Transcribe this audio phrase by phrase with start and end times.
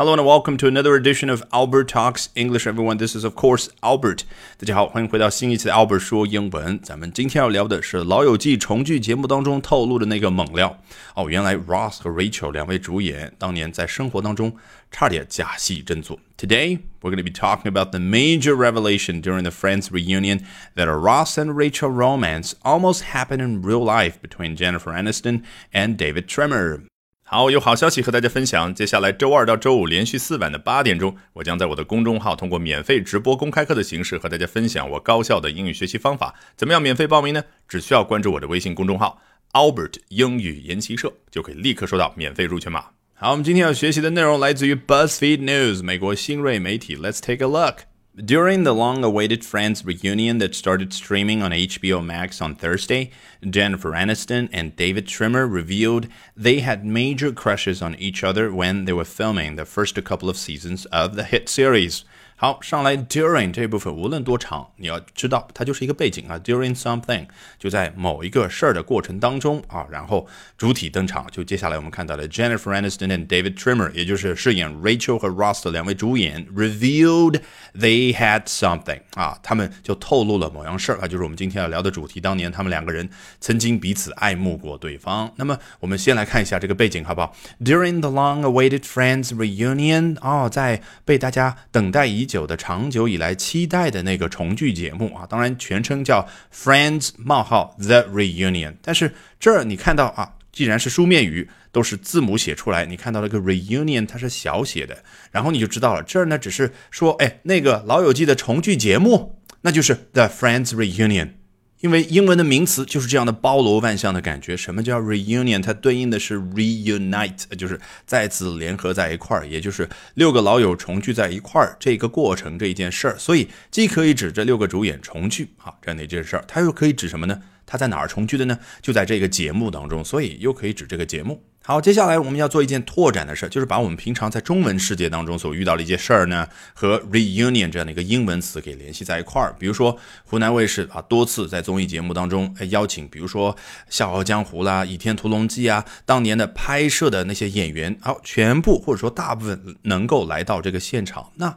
[0.00, 2.66] Hello and welcome to another edition of Albert Talks English.
[2.66, 4.22] Everyone, this is of course Albert.
[4.56, 6.80] 大家好，欢迎回到新一期的 Albert 说英文。
[6.80, 10.78] 咱们今天要聊的是《老友记》重聚节目当中透露的那个猛料
[11.14, 14.56] 哦，原来 Ross 和 Rachel 两位主演当年在生活当中
[14.90, 16.18] 差点假戏真做。
[16.38, 20.44] Today we're going to be talking about the major revelation during the Friends reunion
[20.76, 25.42] that a Ross and Rachel romance almost happened in real life between Jennifer Aniston
[25.74, 26.84] and David Trimmer.
[27.32, 28.74] 好，有好消息和大家分享。
[28.74, 36.34] 接下来周二到周五连续四晚的八点钟，我将在我的公众号通过免费直播公开课的形式和大家分享我高效的英语学习方法。
[36.56, 37.44] 怎么样免费报名呢？
[37.68, 39.22] 只需要关注我的微信公众号
[39.52, 42.86] Albert 英语研习社，就可以立刻收到免费入群码。
[43.14, 46.96] 好，我们今天要学习的内容来自于 BuzzFeed News 美国新锐媒体。
[46.96, 47.82] Let's take a look.
[48.24, 53.12] During the long awaited Friends reunion that started streaming on HBO Max on Thursday,
[53.48, 56.06] Jennifer Aniston and David Trimmer revealed
[56.36, 60.36] they had major crushes on each other when they were filming the first couple of
[60.36, 62.04] seasons of the hit series.
[62.42, 66.38] 好，上来 during 这部分无论多长，你要知道它就是一个背景啊。
[66.38, 67.26] During something
[67.58, 77.42] 就在某一个事儿的过程当中啊，然后主体登场，就接下来我们看到的 Jennifer Aniston and David Trimmer，也就是饰演 Rachel 和 Ross 的两位主演，revealed
[77.74, 82.22] they had something 啊，他们就透露了某样事儿啊，就是我们今天要聊的主题。
[82.22, 83.06] 当年他们两个人
[83.38, 85.30] 曾经彼此爱慕过对方。
[85.36, 92.29] 那么我们先来看一下这个背景好不好？During the long-awaited Friends reunion，哦，在被大家等待已。
[92.30, 98.74] 久的长久以来期待的那个重聚节目啊，当然全称叫 Friends 冒号 The Reunion。
[98.80, 111.39] 但是这儿你看到啊，既然是书面语，都是字母写出来，你看到那个 Reunion 它是小写的，然后你就知道了，这儿呢只是说，哎，那个老友记的重聚节目，那就是 The Friends Reunion。
[111.80, 114.56] 因为英文的名词就是这样的包罗万象的感觉。
[114.56, 115.62] 什么叫 reunion？
[115.62, 123.18] 它对应的是 reunite，就是再次联合在一块儿，也就是六个老友重聚在一块儿这个过程这一件事儿。
[123.18, 127.40] 所以既可以指这六个主演重聚，啊这样的一件事儿，它又可以指什么呢？
[127.70, 128.58] 它在哪儿重聚的呢？
[128.82, 131.40] 就在这个节目当中，所以又可以指这个节目。
[131.62, 139.54] 好，接下来我们要做一件拓展的事儿，就是把我们平常在中文世界当中所遇到的一些事儿呢，和 reunion 这样的一个英文词给联系在一块儿。
[139.56, 143.54] 比如说，湖南卫视啊多次在综艺节目当中邀请，比如说
[143.88, 151.56] 《笑傲江湖》啦、《倚天屠龙记》啊，当年的拍摄的那些演员，好，全部或者说大部分能够来到这个现场，那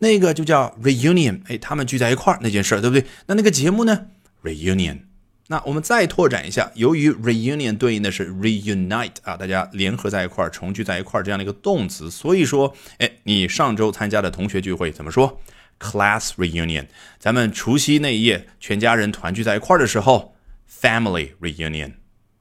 [0.00, 3.06] 那个就叫 reunion，哎，他们聚在一块儿那件事儿，对不对？
[3.26, 4.08] 那那个节目呢
[4.42, 4.98] ，reunion。
[5.48, 15.40] 那我们再拓展一下，由于 reunion 对应的是 reunite 啊，大家联合在一块儿、重聚在一块儿这样的一个动词，所以说，哎，你上周参加的同学聚会怎么说
[15.78, 16.86] ？class reunion。
[17.18, 20.34] 咱们除夕那一夜，全家人团聚在一块儿的时候
[20.80, 21.92] ，family reunion。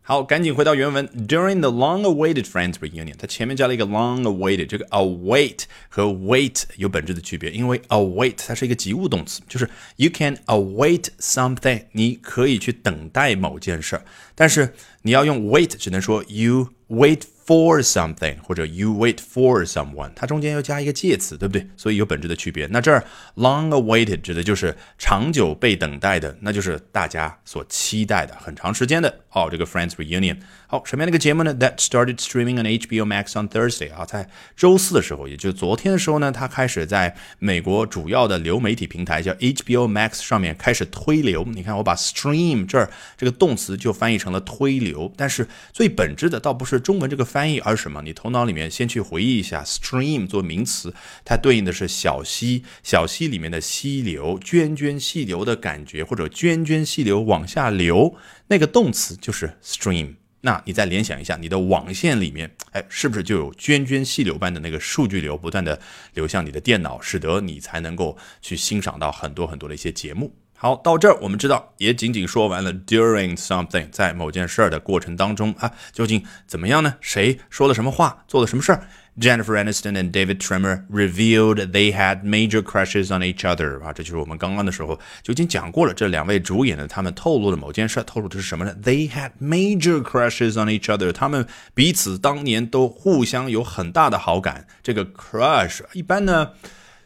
[0.05, 1.07] 好，赶紧回到原文。
[1.07, 14.03] During the long-awaited friends reunion，它前面加了一个 long-awaited，这个 await 和 wait 有本质的区别，因为 await 它是一个及物动词，就是 you can await something，你可以去等待某件事儿，
[14.35, 17.21] 但是你要用 wait，只能说 you wait。
[17.45, 21.67] for something 或者 you wait for someone，它中间要加一个介词，对不对？
[21.75, 22.65] 所以有本质的区别。
[22.67, 23.03] 那这儿
[23.35, 29.49] long awaited 指的就是长久被等待的，那就是大家所期待的很长时间的哦。
[29.51, 30.37] 这个 Friends reunion，
[30.67, 41.45] 好，什么样的一个节目呢？That started streaming on HBO Max on Thursday 啊，在周四的时候，也就是昨天的时候呢，它开始在美国主要的流媒体平台叫 HBO Max 上面开始推流。
[41.53, 47.23] 你看，我把 stream 这儿这个动词就翻译成了推流，流但是最本质的倒不是中文这个。
[47.33, 48.01] 翻译而是什么？
[48.03, 50.93] 你头脑里面先去回忆一下，stream 做名词，
[51.25, 58.15] 它对应的是小溪，小溪里面的溪流，涓涓细流的感觉，或者涓涓细流往下流，
[58.49, 60.15] 那个动词就是 stream。
[60.41, 65.79] 那你再联想一下，你的网线里面，哎，是不是就有涓涓细流般的那个数据流不断的
[66.13, 70.35] 流向你的电脑，使得你才能够去欣赏到很多很多的一些节目？
[70.55, 76.95] 好，到这儿我们知道，也仅仅说完了 during something，在某件事儿的过程当中啊，究竟怎么样呢？
[77.01, 78.87] 谁说了什么话，做了什么事儿
[79.19, 85.93] ？Jennifer Aniston and David Trimmer revealed they had major crushes on each other 啊，这就是我们刚刚的时候就已经讲过了。
[85.93, 94.65] 这两位主演呢，他们透露了某件事，透露的是什么呢？They had major crushes on each other，他们彼此当年都互相有很大的好感。
[94.81, 96.51] 这个 crush 一般呢。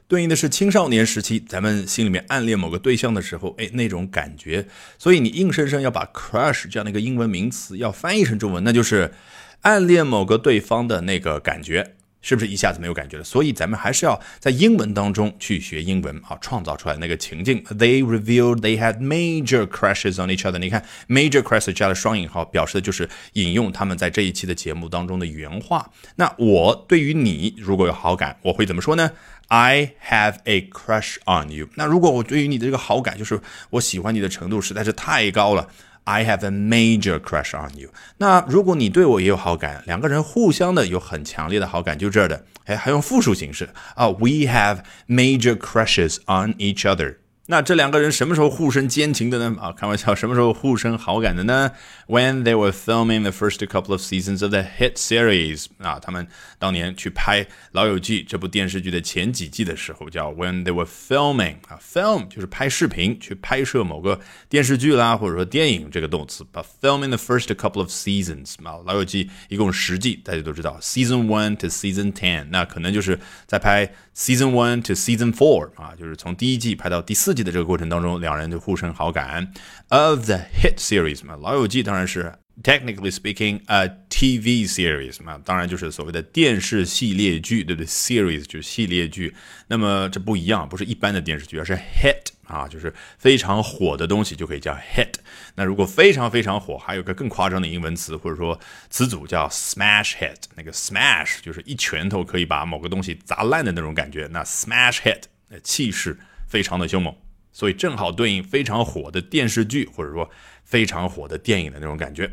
[0.08, 4.66] 对应的是青少年时期，咱们心里面暗恋某个对象的时候，哎，那种感觉。
[4.98, 9.14] 所以你硬生生要把 crush 这样的一个英文名词要翻译成中文，那就是
[9.62, 11.96] 暗恋某个对方的那个感觉。
[12.20, 13.24] 是不是一下子没有感觉了？
[13.24, 17.64] 所以咱们还是要在英文当中去学英文啊，创造出来那个情境。
[17.66, 20.58] They revealed they had major crushes on each other。
[20.58, 25.90] 你看，major crush 加了双引号，表示的就是引用他们在这一期的节目当中的原话。
[26.16, 29.12] 那我对于你如果有好感，我会怎么说呢
[29.48, 31.68] ？I have a crush on you。
[31.76, 33.40] 那如果我对于你的这个好感，就是
[33.72, 35.68] 我喜欢你的程度实在是太高了。
[36.04, 37.90] I have a major crush on you。
[38.18, 47.18] 那如果你对我也有好感，两个人互相的有很强烈的好感，就这儿的，哎，还用复数形式啊？We have major crushes on each other。
[47.50, 49.56] 那这两个人什么时候互生奸情的呢？
[49.58, 51.72] 啊，开玩笑，什么时候互生好感的呢
[52.08, 56.28] ？When they were filming the first couple of seasons of the hit series，啊，他们
[56.60, 64.20] 当年去拍《老友记》这部电视剧的前几季的时候，叫 When they were filming，啊，film 就是拍视频，去拍摄某个
[64.50, 66.46] 电视剧啦，或者说电影这个动词。
[66.52, 77.37] But filming the first couple of seasons，啊，《老友记》一共十季，大家都知道，Season One to Season Ten，那可能就是在拍 Season One to Season Four，啊，就是从第一季拍到第四。
[77.44, 79.52] 的这个过程当中，两人就互生好感。
[79.90, 89.36] Of the hit series 嘛，《老友记》当然是 technically speaking a TV series 嘛，当然就是所谓的电视系列剧，对不对？Series 就是系列剧。
[89.68, 95.14] 那么这不一样，不是一般的电视剧，而是 hit 啊，就是非常火的东西就可以叫 hit。
[95.56, 100.38] 那如果非常非常火，还有个更夸张的英文词或者说词组叫 smash hit。
[100.56, 104.28] 那个 smash 就是一拳头可以把某个东西砸烂的那种感觉。
[104.32, 106.18] 那 smash hit 那气势
[106.48, 107.16] 非常的凶猛。
[107.58, 110.30] 所以正好对应非常火的电视剧，或者说
[110.64, 112.30] 非常火的电影的那种感觉。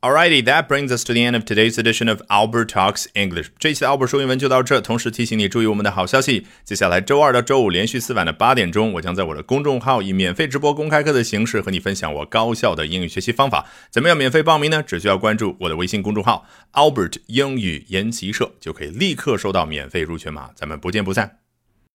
[0.00, 3.50] Alrighty, that brings us to the end of today's edition of Albert Talks English。
[3.56, 4.80] 这期的 Albert 说英文就到这。
[4.80, 13.64] 同时提醒你注意我们的好消息，接下来周二到周五连续四晚的八点钟，我将在我的公众号以免费直播公开课的形式和你分享我高效的英语学习方法。
[13.92, 14.82] 怎么样免费报名呢？
[14.82, 20.50] 只需要关注我的微信公众号 Albert 英语研习社，就可以立刻收到免费入群码。
[20.56, 21.47] 咱们不见不散。